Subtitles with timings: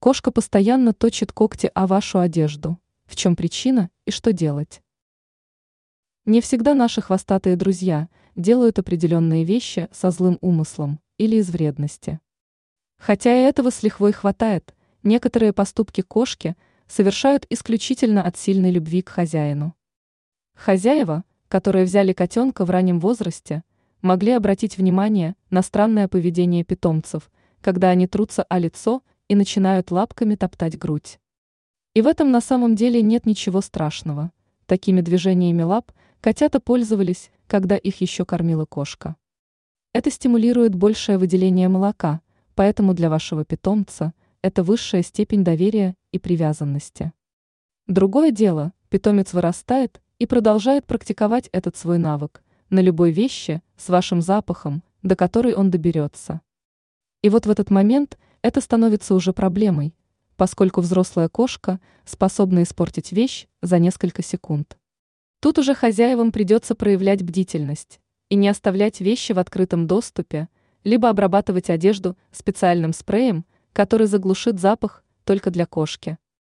[0.00, 2.78] Кошка постоянно точит когти о вашу одежду.
[3.04, 4.80] В чем причина и что делать?
[6.24, 12.20] Не всегда наши хвостатые друзья делают определенные вещи со злым умыслом или из вредности.
[12.96, 14.72] Хотя и этого с лихвой хватает,
[15.02, 16.56] некоторые поступки кошки
[16.86, 19.74] совершают исключительно от сильной любви к хозяину.
[20.54, 23.64] Хозяева, которые взяли котенка в раннем возрасте,
[24.00, 30.34] могли обратить внимание на странное поведение питомцев, когда они трутся о лицо и начинают лапками
[30.34, 31.20] топтать грудь.
[31.94, 34.32] И в этом на самом деле нет ничего страшного.
[34.66, 39.16] Такими движениями лап котята пользовались, когда их еще кормила кошка.
[39.92, 42.20] Это стимулирует большее выделение молока,
[42.54, 47.12] поэтому для вашего питомца это высшая степень доверия и привязанности.
[47.86, 54.20] Другое дело, питомец вырастает и продолжает практиковать этот свой навык на любой вещи с вашим
[54.20, 56.42] запахом, до которой он доберется.
[57.22, 59.94] И вот в этот момент это становится уже проблемой,
[60.36, 64.78] поскольку взрослая кошка способна испортить вещь за несколько секунд.
[65.40, 70.48] Тут уже хозяевам придется проявлять бдительность и не оставлять вещи в открытом доступе,
[70.84, 76.18] либо обрабатывать одежду специальным спреем, который заглушит запах только для кошки.